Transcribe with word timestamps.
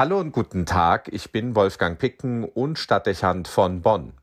Hallo 0.00 0.18
und 0.18 0.32
guten 0.32 0.64
Tag, 0.64 1.10
ich 1.12 1.30
bin 1.30 1.54
Wolfgang 1.54 1.98
Picken 1.98 2.44
und 2.44 2.78
Stadtdechant 2.78 3.48
von 3.48 3.82
Bonn. 3.82 4.14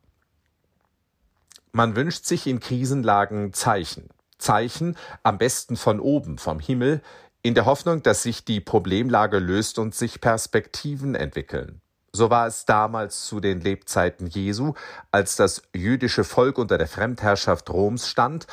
Man 1.71 1.95
wünscht 1.95 2.25
sich 2.25 2.47
in 2.47 2.59
Krisenlagen 2.59 3.53
Zeichen. 3.53 4.09
Zeichen 4.39 4.97
am 5.21 5.37
besten 5.37 5.77
von 5.77 5.99
oben, 5.99 6.39
vom 6.39 6.59
Himmel, 6.59 7.03
in 7.43 7.53
der 7.53 7.67
Hoffnung, 7.67 8.01
dass 8.01 8.23
sich 8.23 8.43
die 8.43 8.59
Problemlage 8.59 9.37
löst 9.37 9.77
und 9.77 9.93
sich 9.93 10.19
Perspektiven 10.19 11.13
entwickeln. 11.13 11.79
So 12.11 12.31
war 12.31 12.47
es 12.47 12.65
damals 12.65 13.27
zu 13.27 13.39
den 13.39 13.61
Lebzeiten 13.61 14.25
Jesu, 14.25 14.73
als 15.11 15.35
das 15.35 15.61
jüdische 15.75 16.23
Volk 16.23 16.57
unter 16.57 16.79
der 16.79 16.87
Fremdherrschaft 16.87 17.69
Roms 17.69 18.07
stand 18.07 18.47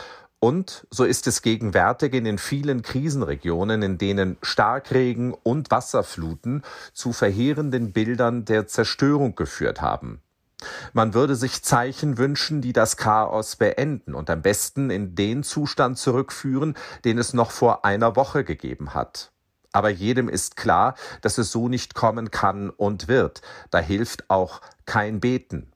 und 0.44 0.86
so 0.90 1.04
ist 1.04 1.26
es 1.26 1.40
gegenwärtig 1.40 2.12
in 2.12 2.24
den 2.24 2.36
vielen 2.36 2.82
Krisenregionen, 2.82 3.80
in 3.80 3.96
denen 3.96 4.36
Starkregen 4.42 5.32
und 5.32 5.70
Wasserfluten 5.70 6.60
zu 6.92 7.14
verheerenden 7.14 7.94
Bildern 7.94 8.44
der 8.44 8.66
Zerstörung 8.66 9.36
geführt 9.36 9.80
haben. 9.80 10.20
Man 10.92 11.14
würde 11.14 11.34
sich 11.34 11.62
Zeichen 11.62 12.18
wünschen, 12.18 12.60
die 12.60 12.74
das 12.74 12.98
Chaos 12.98 13.56
beenden 13.56 14.14
und 14.14 14.28
am 14.28 14.42
besten 14.42 14.90
in 14.90 15.14
den 15.14 15.44
Zustand 15.44 15.96
zurückführen, 15.96 16.74
den 17.06 17.16
es 17.16 17.32
noch 17.32 17.50
vor 17.50 17.86
einer 17.86 18.14
Woche 18.14 18.44
gegeben 18.44 18.92
hat. 18.92 19.32
Aber 19.72 19.88
jedem 19.88 20.28
ist 20.28 20.56
klar, 20.56 20.94
dass 21.22 21.38
es 21.38 21.52
so 21.52 21.70
nicht 21.70 21.94
kommen 21.94 22.30
kann 22.30 22.68
und 22.68 23.08
wird. 23.08 23.40
Da 23.70 23.78
hilft 23.78 24.28
auch 24.28 24.60
kein 24.84 25.20
Beten. 25.20 25.73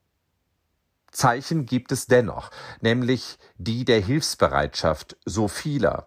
Zeichen 1.19 1.67
gibt 1.67 1.91
es 1.91 2.07
dennoch, 2.07 2.51
nämlich 2.81 3.39
die 3.57 3.85
der 3.85 4.01
Hilfsbereitschaft 4.01 5.17
so 5.25 5.49
vieler. 5.49 6.07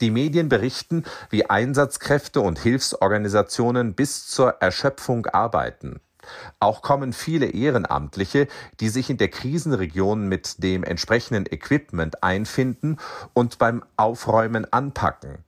Die 0.00 0.10
Medien 0.10 0.48
berichten, 0.48 1.04
wie 1.30 1.48
Einsatzkräfte 1.48 2.40
und 2.40 2.58
Hilfsorganisationen 2.58 3.94
bis 3.94 4.26
zur 4.26 4.60
Erschöpfung 4.60 5.26
arbeiten. 5.26 6.00
Auch 6.58 6.82
kommen 6.82 7.12
viele 7.12 7.46
Ehrenamtliche, 7.46 8.48
die 8.80 8.88
sich 8.88 9.10
in 9.10 9.16
der 9.16 9.28
Krisenregion 9.28 10.26
mit 10.28 10.62
dem 10.62 10.84
entsprechenden 10.84 11.46
Equipment 11.46 12.22
einfinden 12.22 12.98
und 13.32 13.58
beim 13.58 13.84
Aufräumen 13.96 14.70
anpacken. 14.72 15.45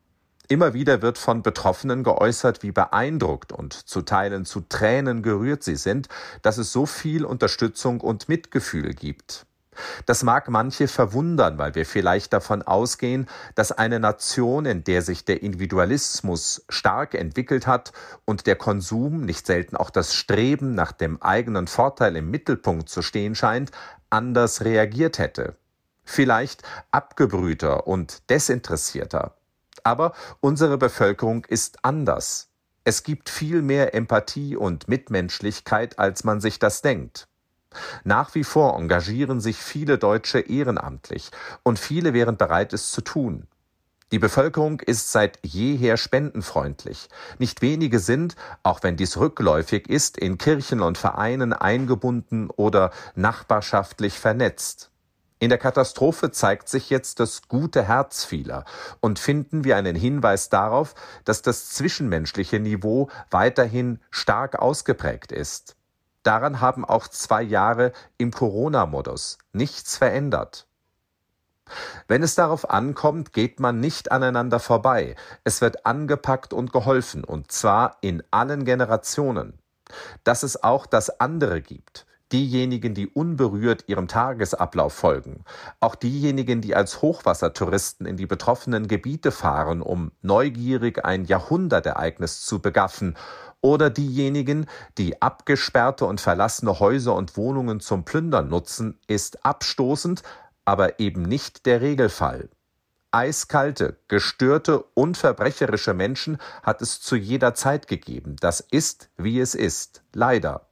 Immer 0.51 0.73
wieder 0.73 1.03
wird 1.03 1.19
von 1.19 1.43
Betroffenen 1.43 2.03
geäußert, 2.03 2.63
wie 2.63 2.73
beeindruckt 2.73 3.53
und 3.53 3.75
zu 3.75 4.01
Teilen 4.01 4.47
zu 4.47 4.61
Tränen 4.63 5.23
gerührt 5.23 5.63
sie 5.63 5.77
sind, 5.77 6.09
dass 6.41 6.57
es 6.57 6.73
so 6.73 6.87
viel 6.87 7.27
Unterstützung 7.27 8.01
und 8.01 8.31
Mitgefühl 8.31 8.95
gibt. 8.95 9.45
Das 10.07 10.23
mag 10.23 10.49
manche 10.49 10.89
verwundern, 10.89 11.59
weil 11.59 11.75
wir 11.75 11.85
vielleicht 11.85 12.33
davon 12.33 12.63
ausgehen, 12.63 13.29
dass 13.57 13.73
eine 13.73 14.01
Nation, 14.01 14.65
in 14.65 14.85
der 14.85 15.03
sich 15.03 15.27
der 15.27 15.43
Individualismus 15.43 16.65
stark 16.71 17.15
entwickelt 17.15 17.67
hat 17.67 17.93
und 18.25 18.47
der 18.47 18.57
Konsum, 18.57 19.27
nicht 19.27 19.47
selten 19.47 19.77
auch 19.77 19.91
das 19.91 20.15
Streben 20.15 20.75
nach 20.75 20.93
dem 20.93 21.21
eigenen 21.23 21.67
Vorteil 21.67 22.17
im 22.17 22.31
Mittelpunkt 22.31 22.89
zu 22.89 23.03
stehen 23.03 23.35
scheint, 23.35 23.71
anders 24.09 24.65
reagiert 24.65 25.19
hätte. 25.19 25.57
Vielleicht 26.05 26.63
abgebrühter 26.91 27.87
und 27.87 28.31
desinteressierter. 28.31 29.38
Aber 29.89 30.13
unsere 30.41 30.77
Bevölkerung 30.77 31.47
ist 31.47 31.83
anders. 31.83 32.51
Es 32.85 33.05
gibt 33.05 33.31
viel 33.31 33.63
mehr 33.63 33.95
Empathie 33.95 34.55
und 34.55 34.87
Mitmenschlichkeit, 34.87 35.99
als 35.99 36.25
man 36.25 36.43
sich 36.43 36.59
das 36.59 36.83
denkt. 36.83 37.27
Nach 38.05 38.35
wie 38.35 38.45
vor 38.45 38.79
engagieren 38.79 39.41
sich 39.41 39.57
viele 39.57 39.97
Deutsche 39.97 40.41
ehrenamtlich 40.41 41.31
und 41.63 41.79
viele 41.79 42.13
wären 42.13 42.37
bereit, 42.37 42.75
es 42.75 42.93
zu 42.93 43.01
tun. 43.01 43.47
Die 44.13 44.19
Bevölkerung 44.19 44.81
ist 44.81 45.11
seit 45.11 45.39
jeher 45.43 45.97
spendenfreundlich. 45.97 47.09
Nicht 47.39 47.63
wenige 47.63 48.01
sind, 48.01 48.37
auch 48.63 48.83
wenn 48.83 48.97
dies 48.97 49.17
rückläufig 49.17 49.89
ist, 49.89 50.19
in 50.19 50.37
Kirchen 50.37 50.83
und 50.83 50.99
Vereinen 50.99 51.55
eingebunden 51.55 52.51
oder 52.51 52.91
nachbarschaftlich 53.15 54.19
vernetzt. 54.19 54.91
In 55.41 55.51
der 55.51 55.59
Katastrophe 55.59 56.33
zeigt 56.33 56.69
sich 56.69 56.91
jetzt 56.91 57.21
das 57.21 57.49
gute 57.49 57.85
Herz 57.85 58.25
vieler 58.25 58.65
und 59.01 59.19
finden 59.19 59.63
wir 59.63 59.77
einen 59.77 59.95
Hinweis 59.95 60.49
darauf, 60.49 60.95
dass 61.25 61.43
das 61.43 61.71
zwischenmenschliche 61.71 62.59
Niveau 62.59 63.09
weiterhin 63.31 64.01
stark 64.11 64.59
ausgeprägt 64.59 65.31
ist. 65.31 65.77
Daran 66.25 66.61
haben 66.61 66.85
auch 66.85 67.07
zwei 67.07 67.43
Jahre 67.43 67.93
im 68.17 68.33
Corona-Modus 68.33 69.39
nichts 69.53 69.97
verändert. 69.97 70.67
Wenn 72.09 72.23
es 72.23 72.35
darauf 72.35 72.71
ankommt, 72.71 73.33
geht 73.33 73.61
man 73.61 73.79
nicht 73.79 74.11
aneinander 74.11 74.59
vorbei. 74.59 75.15
Es 75.45 75.61
wird 75.61 75.87
angepackt 75.87 76.53
und 76.53 76.73
geholfen, 76.73 77.25
und 77.25 77.53
zwar 77.53 77.99
in 78.01 78.23
allen 78.31 78.65
Generationen. 78.65 79.59
Dass 80.25 80.43
es 80.43 80.63
auch 80.63 80.87
das 80.87 81.21
andere 81.21 81.63
gibt, 81.63 82.07
diejenigen, 82.33 82.95
die 82.95 83.07
unberührt 83.07 83.85
ihrem 83.89 84.09
Tagesablauf 84.09 84.93
folgen, 84.93 85.45
auch 85.81 85.95
diejenigen, 85.95 86.61
die 86.61 86.75
als 86.75 87.03
Hochwassertouristen 87.03 88.07
in 88.07 88.17
die 88.17 88.27
betroffenen 88.27 88.89
Gebiete 88.89 89.31
fahren, 89.31 89.83
um 89.83 90.13
neugierig 90.23 91.05
ein 91.05 91.25
Jahrhundertereignis 91.25 92.43
zu 92.43 92.61
begaffen, 92.61 93.17
oder 93.61 93.91
diejenigen, 93.91 94.67
die 94.99 95.21
abgesperrte 95.21 96.05
und 96.05 96.21
verlassene 96.21 96.79
Häuser 96.79 97.15
und 97.15 97.37
Wohnungen 97.37 97.81
zum 97.81 98.05
Plündern 98.05 98.49
nutzen, 98.49 98.99
ist 99.09 99.45
abstoßend, 99.45 100.23
aber 100.65 101.01
eben 101.01 101.23
nicht 101.23 101.67
der 101.67 101.81
Regelfall. 101.81 102.51
Eiskalte, 103.11 103.97
gestörte 104.07 104.85
und 104.95 105.17
verbrecherische 105.17 105.95
Menschen 105.95 106.39
hat 106.63 106.83
es 106.83 107.01
zu 107.01 107.17
jeder 107.17 107.55
Zeit 107.55 107.89
gegeben. 107.89 108.37
Das 108.41 108.61
ist, 108.61 109.11
wie 109.17 109.41
es 109.41 109.55
ist. 109.55 110.03
Leider. 110.13 110.68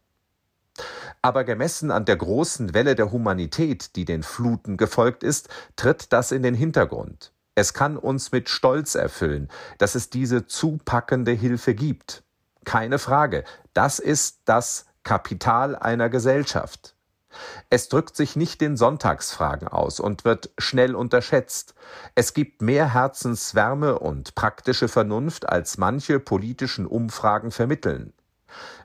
Aber 1.27 1.43
gemessen 1.43 1.91
an 1.91 2.05
der 2.05 2.15
großen 2.15 2.73
Welle 2.73 2.95
der 2.95 3.11
Humanität, 3.11 3.97
die 3.97 4.05
den 4.05 4.23
Fluten 4.23 4.77
gefolgt 4.77 5.25
ist, 5.25 5.49
tritt 5.75 6.13
das 6.13 6.31
in 6.31 6.45
den 6.45 6.55
Hintergrund. 6.55 7.33
Es 7.57 7.75
kann 7.75 7.97
uns 7.97 8.31
mit 8.31 8.49
Stolz 8.49 8.95
erfüllen, 8.95 9.49
dass 9.79 9.97
es 9.97 10.09
diese 10.09 10.47
zupackende 10.47 11.33
Hilfe 11.33 11.75
gibt. 11.75 12.23
Keine 12.65 13.01
Frage, 13.01 13.43
das 13.75 13.99
ist 13.99 14.43
das 14.45 14.87
Kapital 15.03 15.75
einer 15.75 16.11
Gesellschaft. 16.11 16.95
Es 17.71 17.89
drückt 17.89 18.15
sich 18.15 18.37
nicht 18.37 18.63
in 18.63 18.77
Sonntagsfragen 18.77 19.67
aus 19.67 19.99
und 19.99 20.25
wird 20.25 20.51
schnell 20.59 20.95
unterschätzt. 20.95 21.75
Es 22.15 22.35
gibt 22.35 22.63
mehr 22.63 22.95
Herzenswärme 22.95 23.99
und 23.99 24.37
praktische 24.37 24.87
Vernunft, 24.87 25.49
als 25.49 25.77
manche 25.77 26.21
politischen 26.21 26.87
Umfragen 26.87 27.51
vermitteln. 27.51 28.13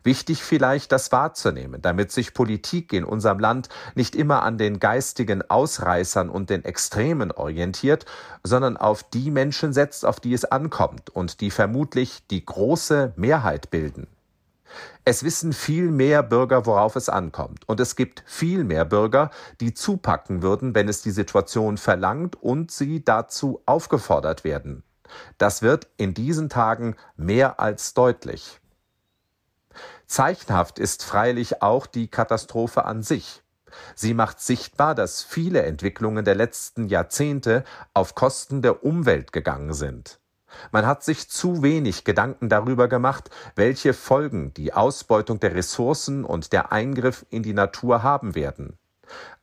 Wichtig 0.04 0.44
vielleicht, 0.44 0.92
das 0.92 1.12
wahrzunehmen, 1.12 1.82
damit 1.82 2.12
sich 2.12 2.34
Politik 2.34 2.94
in 2.94 3.04
unserem 3.04 3.40
Land 3.40 3.70
nicht 3.96 4.16
immer 4.16 4.44
an 4.44 4.58
den 4.58 4.80
geistigen 4.80 5.44
Ausreißern 5.50 6.30
und 6.30 6.50
den 6.50 6.66
Extremen 6.66 7.32
orientiert, 7.32 8.06
sondern 8.44 8.78
auf 8.78 9.04
die 9.04 9.30
Menschen 9.30 9.74
setzt, 9.74 10.06
auf 10.06 10.20
die 10.20 10.34
es 10.34 10.46
ankommt 10.46 11.10
und 11.10 11.42
die 11.42 11.52
vermutlich 11.52 12.26
die 12.30 12.44
große 12.44 13.14
Mehrheit 13.16 13.70
bilden. 13.70 14.08
Es 15.04 15.24
wissen 15.24 15.54
viel 15.54 15.92
mehr 15.92 16.24
Bürger, 16.24 16.66
worauf 16.66 16.96
es 16.96 17.10
ankommt. 17.10 17.68
Und 17.68 17.80
es 17.80 17.96
gibt 17.96 18.24
viel 18.26 18.64
mehr 18.64 18.86
Bürger, 18.86 19.32
die 19.60 19.74
zupacken 19.74 20.42
würden, 20.42 20.76
wenn 20.76 20.88
es 20.88 21.02
die 21.02 21.12
Situation 21.12 21.78
verlangt 21.78 22.42
und 22.42 22.72
sie 22.72 23.04
dazu 23.04 23.62
aufgefordert 23.66 24.44
werden. 24.44 24.84
Das 25.38 25.62
wird 25.62 25.88
in 25.98 26.14
diesen 26.14 26.50
Tagen 26.50 26.96
mehr 27.18 27.60
als 27.60 27.94
deutlich. 27.94 28.61
Zeichenhaft 30.12 30.78
ist 30.78 31.06
freilich 31.06 31.62
auch 31.62 31.88
die 31.88 32.10
Katastrophe 32.10 32.84
an 32.84 33.02
sich. 33.02 33.44
Sie 33.96 34.14
macht 34.14 34.42
sichtbar, 34.42 34.94
dass 34.94 35.24
viele 35.24 35.62
Entwicklungen 35.62 36.26
der 36.26 36.36
letzten 36.36 36.90
Jahrzehnte 36.90 37.64
auf 37.94 38.14
Kosten 38.14 38.62
der 38.62 38.84
Umwelt 38.84 39.32
gegangen 39.32 39.72
sind. 39.72 40.20
Man 40.74 40.86
hat 40.86 41.02
sich 41.06 41.30
zu 41.30 41.64
wenig 41.64 42.04
Gedanken 42.04 42.50
darüber 42.50 42.90
gemacht, 42.90 43.30
welche 43.56 43.94
Folgen 43.94 44.54
die 44.54 44.74
Ausbeutung 44.74 45.40
der 45.40 45.56
Ressourcen 45.56 46.26
und 46.26 46.52
der 46.52 46.74
Eingriff 46.74 47.26
in 47.30 47.42
die 47.42 47.54
Natur 47.54 48.04
haben 48.04 48.36
werden. 48.36 48.78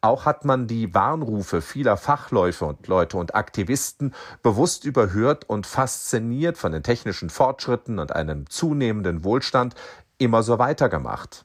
Auch 0.03 0.27
hat 0.27 0.45
man 0.45 0.67
die 0.67 0.95
Warnrufe 0.95 1.63
vieler 1.63 1.97
Fachläufe 1.97 2.67
und 2.67 2.87
Leute 2.87 3.17
und 3.17 3.35
Aktivisten 3.35 4.15
bewusst 4.43 4.85
überhört 4.85 5.49
und 5.49 5.67
fasziniert 5.67 6.59
von 6.59 6.73
den 6.73 6.83
technischen 6.83 7.31
Fortschritten 7.31 7.99
und 7.99 8.15
einem 8.15 8.49
zunehmenden 8.49 9.25
Wohlstand 9.25 9.75
immer 10.19 10.43
so 10.43 10.59
weitergemacht. 10.59 11.45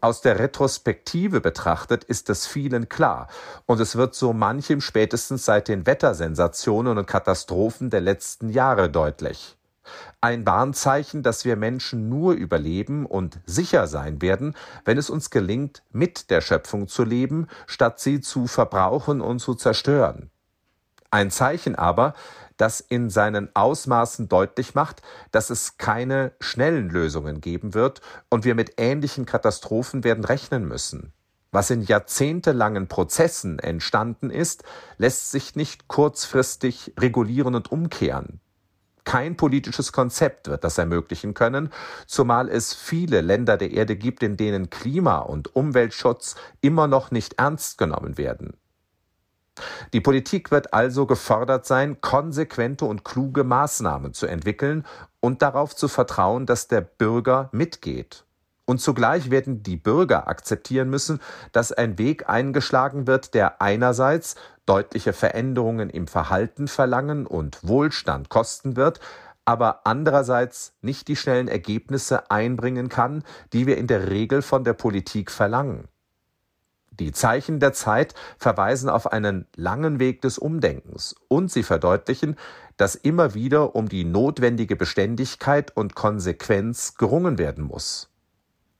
Aus 0.00 0.20
der 0.20 0.38
Retrospektive 0.38 1.40
betrachtet 1.40 2.04
ist 2.04 2.28
es 2.30 2.46
vielen 2.46 2.88
klar, 2.88 3.28
und 3.66 3.80
es 3.80 3.96
wird 3.96 4.14
so 4.14 4.32
manchem 4.32 4.80
spätestens 4.80 5.44
seit 5.44 5.68
den 5.68 5.86
Wettersensationen 5.86 6.98
und 6.98 7.06
Katastrophen 7.06 7.90
der 7.90 8.00
letzten 8.00 8.48
Jahre 8.48 8.90
deutlich. 8.90 9.56
Ein 10.20 10.46
Warnzeichen, 10.46 11.22
dass 11.22 11.44
wir 11.44 11.56
Menschen 11.56 12.08
nur 12.08 12.34
überleben 12.34 13.06
und 13.06 13.40
sicher 13.46 13.86
sein 13.88 14.22
werden, 14.22 14.54
wenn 14.84 14.98
es 14.98 15.10
uns 15.10 15.30
gelingt, 15.30 15.82
mit 15.90 16.30
der 16.30 16.40
Schöpfung 16.40 16.86
zu 16.86 17.04
leben, 17.04 17.48
statt 17.66 17.98
sie 17.98 18.20
zu 18.20 18.46
verbrauchen 18.46 19.20
und 19.20 19.40
zu 19.40 19.54
zerstören. 19.54 20.30
Ein 21.12 21.30
Zeichen 21.30 21.74
aber, 21.74 22.14
das 22.56 22.80
in 22.80 23.10
seinen 23.10 23.54
Ausmaßen 23.54 24.30
deutlich 24.30 24.74
macht, 24.74 25.02
dass 25.30 25.50
es 25.50 25.76
keine 25.76 26.32
schnellen 26.40 26.88
Lösungen 26.88 27.42
geben 27.42 27.74
wird 27.74 28.00
und 28.30 28.46
wir 28.46 28.54
mit 28.54 28.74
ähnlichen 28.78 29.26
Katastrophen 29.26 30.04
werden 30.04 30.24
rechnen 30.24 30.66
müssen. 30.66 31.12
Was 31.50 31.68
in 31.68 31.82
jahrzehntelangen 31.82 32.88
Prozessen 32.88 33.58
entstanden 33.58 34.30
ist, 34.30 34.64
lässt 34.96 35.30
sich 35.30 35.54
nicht 35.54 35.86
kurzfristig 35.86 36.94
regulieren 36.98 37.54
und 37.54 37.70
umkehren. 37.70 38.40
Kein 39.04 39.36
politisches 39.36 39.92
Konzept 39.92 40.48
wird 40.48 40.64
das 40.64 40.78
ermöglichen 40.78 41.34
können, 41.34 41.70
zumal 42.06 42.48
es 42.48 42.72
viele 42.72 43.20
Länder 43.20 43.58
der 43.58 43.72
Erde 43.72 43.96
gibt, 43.96 44.22
in 44.22 44.38
denen 44.38 44.70
Klima- 44.70 45.18
und 45.18 45.54
Umweltschutz 45.54 46.36
immer 46.62 46.86
noch 46.86 47.10
nicht 47.10 47.34
ernst 47.34 47.76
genommen 47.76 48.16
werden. 48.16 48.56
Die 49.92 50.00
Politik 50.00 50.50
wird 50.50 50.74
also 50.74 51.06
gefordert 51.06 51.66
sein, 51.66 52.00
konsequente 52.00 52.84
und 52.84 53.04
kluge 53.04 53.44
Maßnahmen 53.44 54.14
zu 54.14 54.26
entwickeln 54.26 54.84
und 55.20 55.42
darauf 55.42 55.76
zu 55.76 55.88
vertrauen, 55.88 56.46
dass 56.46 56.68
der 56.68 56.80
Bürger 56.80 57.48
mitgeht. 57.52 58.24
Und 58.64 58.80
zugleich 58.80 59.30
werden 59.30 59.62
die 59.62 59.76
Bürger 59.76 60.28
akzeptieren 60.28 60.88
müssen, 60.88 61.20
dass 61.50 61.72
ein 61.72 61.98
Weg 61.98 62.28
eingeschlagen 62.28 63.06
wird, 63.06 63.34
der 63.34 63.60
einerseits 63.60 64.36
deutliche 64.66 65.12
Veränderungen 65.12 65.90
im 65.90 66.06
Verhalten 66.06 66.68
verlangen 66.68 67.26
und 67.26 67.58
Wohlstand 67.66 68.28
kosten 68.28 68.76
wird, 68.76 69.00
aber 69.44 69.80
andererseits 69.84 70.74
nicht 70.80 71.08
die 71.08 71.16
schnellen 71.16 71.48
Ergebnisse 71.48 72.30
einbringen 72.30 72.88
kann, 72.88 73.24
die 73.52 73.66
wir 73.66 73.76
in 73.76 73.88
der 73.88 74.08
Regel 74.08 74.40
von 74.40 74.62
der 74.62 74.74
Politik 74.74 75.30
verlangen. 75.30 75.88
Die 77.00 77.12
Zeichen 77.12 77.58
der 77.58 77.72
Zeit 77.72 78.14
verweisen 78.36 78.90
auf 78.90 79.10
einen 79.10 79.46
langen 79.56 79.98
Weg 79.98 80.20
des 80.20 80.36
Umdenkens 80.36 81.14
und 81.28 81.50
sie 81.50 81.62
verdeutlichen, 81.62 82.36
dass 82.76 82.94
immer 82.94 83.32
wieder 83.32 83.74
um 83.74 83.88
die 83.88 84.04
notwendige 84.04 84.76
Beständigkeit 84.76 85.74
und 85.74 85.94
Konsequenz 85.94 86.96
gerungen 86.96 87.38
werden 87.38 87.64
muss. 87.64 88.10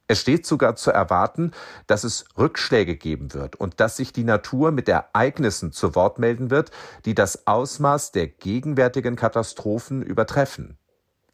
Es 0.09 0.20
steht 0.20 0.44
sogar 0.44 0.76
zu 0.76 0.91
erwarten, 0.91 1.53
dass 1.87 2.05
es 2.05 2.26
Rückschläge 2.37 2.97
geben 2.97 3.32
wird 3.32 3.56
und 3.56 3.81
dass 3.81 3.97
sich 3.97 4.12
die 4.12 4.25
Natur 4.25 4.70
mit 4.70 4.87
Ereignissen 4.88 5.73
zu 5.73 5.94
Wort 5.94 6.19
melden 6.19 6.50
wird, 6.50 6.70
die 7.06 7.15
das 7.15 7.47
Ausmaß 7.47 8.12
der 8.12 8.26
gegenwärtigen 8.26 9.17
Katastrophen 9.17 10.03
übertreffen. 10.03 10.76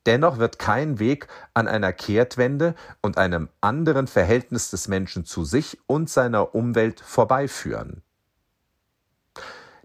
Dennoch 0.07 0.39
wird 0.39 0.59
kein 0.59 0.99
Weg 0.99 1.29
an 1.55 1.69
einer 1.69 1.93
Kehrtwende 1.93 2.75
und 3.03 3.19
einem 3.19 3.49
anderen 3.61 4.07
Verhältnis 4.07 4.71
des 4.71 4.89
Menschen 4.89 5.25
zu 5.25 5.45
sich 5.45 5.79
und 5.87 6.09
seiner 6.09 6.55
Umwelt 6.55 7.01
vorbeiführen. 7.01 8.03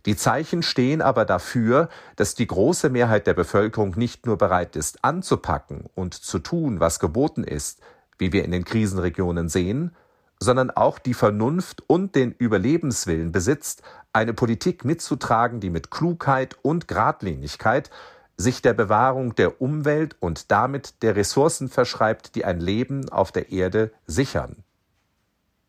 Die 0.06 0.18
Zeichen 0.18 0.64
stehen 0.64 1.02
aber 1.02 1.24
dafür, 1.24 1.88
dass 2.18 2.36
die 2.36 2.48
große 2.48 2.90
Mehrheit 2.90 3.26
der 3.26 3.34
Bevölkerung 3.34 3.94
nicht 3.96 4.26
nur 4.26 4.38
bereit 4.38 4.76
ist 4.76 5.04
anzupacken 5.04 5.86
und 5.96 6.14
zu 6.14 6.40
tun, 6.40 6.82
was 6.82 7.00
geboten 7.00 7.44
ist, 7.44 7.80
wie 8.18 8.34
wir 8.34 8.44
in 8.44 8.52
den 8.52 8.66
Krisenregionen 8.66 9.48
sehen, 9.48 9.96
sondern 10.40 10.72
auch 10.72 11.00
die 11.00 11.14
Vernunft 11.14 11.84
und 11.88 12.16
den 12.16 12.34
Überlebenswillen 12.34 13.32
besitzt, 13.32 13.82
eine 14.12 14.34
Politik 14.34 14.84
mitzutragen, 14.84 15.62
die 15.62 15.70
mit 15.70 15.90
Klugheit 15.90 16.58
und 16.62 16.90
Gradlinigkeit 16.90 17.90
sich 18.38 18.62
der 18.62 18.74
Bewahrung 18.74 19.36
der 19.36 19.62
Umwelt 19.62 20.16
und 20.20 20.52
damit 20.52 21.02
der 21.04 21.16
Ressourcen 21.16 21.70
verschreibt, 21.70 22.36
die 22.36 22.46
ein 22.46 22.60
Leben 22.60 23.10
auf 23.10 23.32
der 23.32 23.52
Erde 23.52 23.92
sichern. 24.06 24.64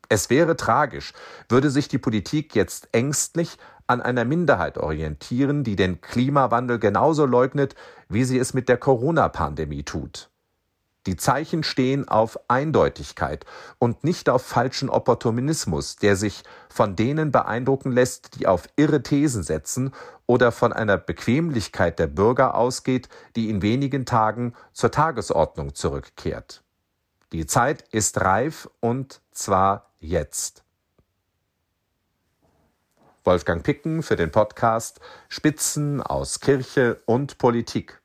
Es 0.08 0.30
wäre 0.30 0.56
tragisch, 0.56 1.12
würde 1.48 1.70
sich 1.70 1.88
die 1.88 1.98
Politik 1.98 2.54
jetzt 2.54 2.88
ängstlich 2.92 3.58
an 3.86 4.00
einer 4.00 4.24
Minderheit 4.24 4.78
orientieren, 4.78 5.64
die 5.64 5.76
den 5.76 6.00
Klimawandel 6.00 6.78
genauso 6.78 7.26
leugnet, 7.26 7.74
wie 8.08 8.24
sie 8.24 8.38
es 8.38 8.54
mit 8.54 8.68
der 8.68 8.78
Corona-Pandemie 8.78 9.82
tut. 9.82 10.30
Die 11.06 11.16
Zeichen 11.16 11.62
stehen 11.62 12.08
auf 12.08 12.38
Eindeutigkeit 12.48 13.44
und 13.78 14.04
nicht 14.04 14.30
auf 14.30 14.42
falschen 14.42 14.88
Opportunismus, 14.88 15.96
der 15.96 16.16
sich 16.16 16.44
von 16.70 16.96
denen 16.96 17.30
beeindrucken 17.30 17.92
lässt, 17.92 18.38
die 18.38 18.46
auf 18.46 18.68
irre 18.76 19.02
Thesen 19.02 19.42
setzen 19.42 19.92
oder 20.26 20.50
von 20.50 20.72
einer 20.72 20.96
Bequemlichkeit 20.96 21.98
der 21.98 22.06
Bürger 22.06 22.54
ausgeht, 22.54 23.10
die 23.36 23.50
in 23.50 23.60
wenigen 23.60 24.06
Tagen 24.06 24.54
zur 24.72 24.90
Tagesordnung 24.90 25.74
zurückkehrt. 25.74 26.62
Die 27.32 27.46
Zeit 27.46 27.82
ist 27.90 28.20
reif 28.20 28.70
und 28.80 29.20
zwar 29.32 29.90
jetzt. 30.00 30.64
Wolfgang 33.24 33.62
Picken 33.62 34.02
für 34.02 34.16
den 34.16 34.30
Podcast 34.30 35.00
Spitzen 35.28 36.02
aus 36.02 36.40
Kirche 36.40 37.00
und 37.06 37.38
Politik. 37.38 38.00